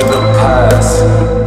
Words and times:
to 0.00 0.06
the 0.06 0.20
past. 0.38 1.39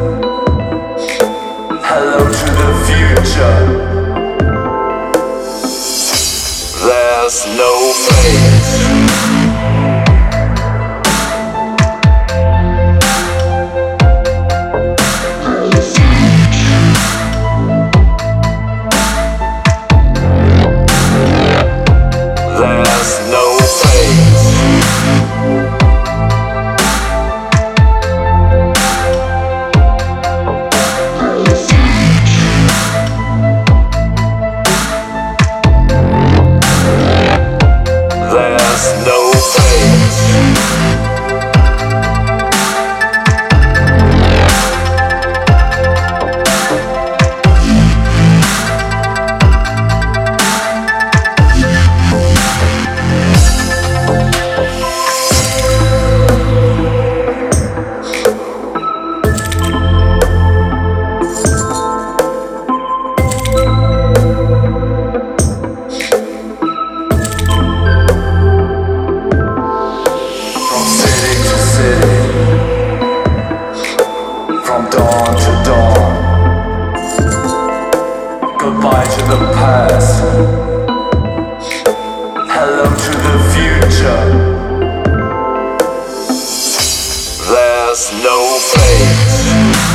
There's 88.03 88.21
no 88.21 88.59
place. 88.73 89.93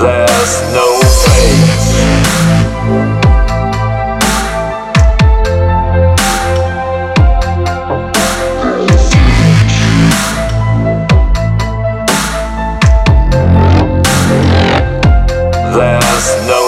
There's 0.00 0.54
no 0.72 0.79
last 15.80 16.46
night. 16.46 16.59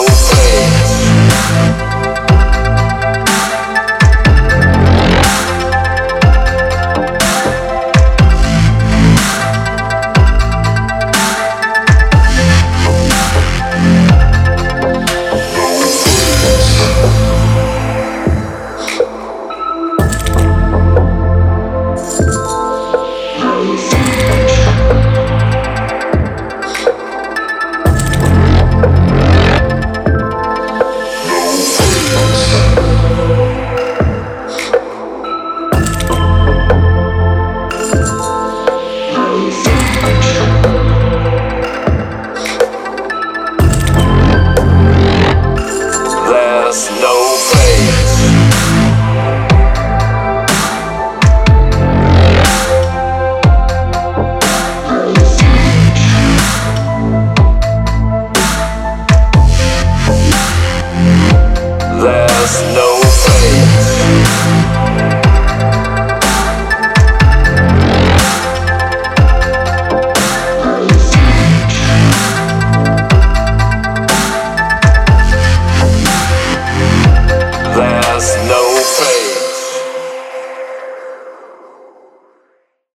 just 62.42 62.64
no 62.74 63.00
way. 63.28 64.81